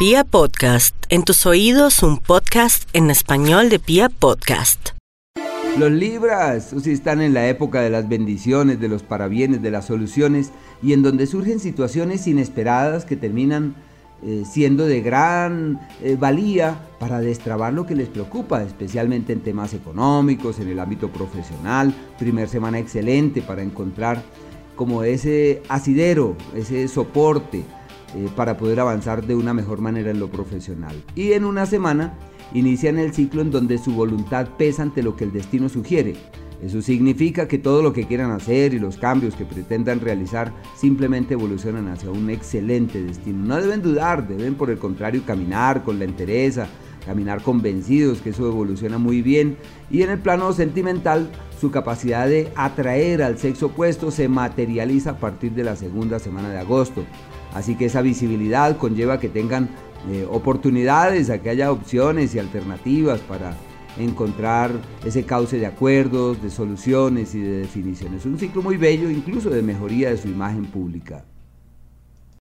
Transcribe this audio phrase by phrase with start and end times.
[0.00, 4.92] Pia Podcast, en tus oídos un podcast en español de Pia Podcast.
[5.78, 9.84] Los Libras si están en la época de las bendiciones, de los parabienes, de las
[9.84, 10.52] soluciones
[10.82, 13.74] y en donde surgen situaciones inesperadas que terminan
[14.22, 19.74] eh, siendo de gran eh, valía para destrabar lo que les preocupa, especialmente en temas
[19.74, 21.94] económicos, en el ámbito profesional.
[22.18, 24.22] Primer semana excelente para encontrar
[24.76, 27.66] como ese asidero, ese soporte
[28.14, 30.94] eh, para poder avanzar de una mejor manera en lo profesional.
[31.14, 32.14] Y en una semana
[32.54, 36.16] inician el ciclo en donde su voluntad pesa ante lo que el destino sugiere.
[36.62, 41.34] Eso significa que todo lo que quieran hacer y los cambios que pretendan realizar simplemente
[41.34, 43.46] evolucionan hacia un excelente destino.
[43.46, 46.68] No deben dudar, deben por el contrario caminar con la entereza,
[47.06, 49.56] caminar convencidos que eso evoluciona muy bien.
[49.90, 55.16] Y en el plano sentimental, su capacidad de atraer al sexo opuesto se materializa a
[55.18, 57.04] partir de la segunda semana de agosto.
[57.52, 59.68] Así que esa visibilidad conlleva que tengan
[60.10, 63.54] eh, oportunidades, a que haya opciones y alternativas para
[63.98, 64.70] encontrar
[65.04, 68.24] ese cauce de acuerdos, de soluciones y de definiciones.
[68.24, 71.24] Un ciclo muy bello, incluso de mejoría de su imagen pública.